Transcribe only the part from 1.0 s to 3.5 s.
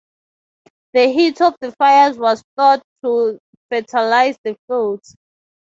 heat of the fires was thought to